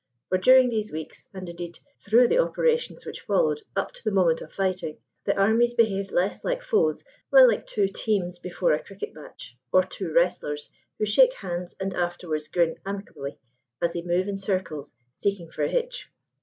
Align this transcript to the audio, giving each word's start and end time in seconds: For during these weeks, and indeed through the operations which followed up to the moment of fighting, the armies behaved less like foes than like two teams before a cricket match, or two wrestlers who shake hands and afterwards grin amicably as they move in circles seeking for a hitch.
For 0.29 0.39
during 0.39 0.69
these 0.69 0.91
weeks, 0.91 1.29
and 1.31 1.47
indeed 1.47 1.77
through 2.03 2.27
the 2.27 2.39
operations 2.39 3.05
which 3.05 3.21
followed 3.21 3.61
up 3.75 3.91
to 3.91 4.03
the 4.03 4.09
moment 4.09 4.41
of 4.41 4.51
fighting, 4.51 4.97
the 5.25 5.37
armies 5.37 5.75
behaved 5.75 6.11
less 6.11 6.43
like 6.43 6.63
foes 6.63 7.03
than 7.31 7.47
like 7.47 7.67
two 7.67 7.87
teams 7.87 8.39
before 8.39 8.73
a 8.73 8.81
cricket 8.83 9.13
match, 9.13 9.55
or 9.71 9.83
two 9.83 10.11
wrestlers 10.11 10.71
who 10.97 11.05
shake 11.05 11.33
hands 11.33 11.75
and 11.79 11.93
afterwards 11.93 12.47
grin 12.47 12.77
amicably 12.83 13.37
as 13.79 13.93
they 13.93 14.01
move 14.01 14.27
in 14.27 14.39
circles 14.39 14.91
seeking 15.13 15.51
for 15.51 15.61
a 15.65 15.69
hitch. 15.69 16.09